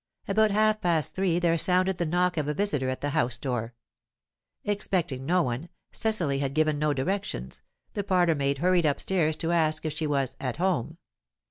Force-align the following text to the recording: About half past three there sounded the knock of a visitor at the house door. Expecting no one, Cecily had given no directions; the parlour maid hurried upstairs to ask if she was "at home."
About 0.27 0.49
half 0.49 0.81
past 0.81 1.13
three 1.13 1.37
there 1.37 1.59
sounded 1.59 1.99
the 1.99 2.07
knock 2.07 2.35
of 2.35 2.47
a 2.47 2.55
visitor 2.55 2.89
at 2.89 3.01
the 3.01 3.11
house 3.11 3.37
door. 3.37 3.75
Expecting 4.63 5.27
no 5.27 5.43
one, 5.43 5.69
Cecily 5.91 6.39
had 6.39 6.55
given 6.55 6.79
no 6.79 6.91
directions; 6.91 7.61
the 7.93 8.03
parlour 8.03 8.33
maid 8.33 8.57
hurried 8.57 8.87
upstairs 8.87 9.37
to 9.37 9.51
ask 9.51 9.85
if 9.85 9.93
she 9.93 10.07
was 10.07 10.35
"at 10.41 10.57
home." 10.57 10.97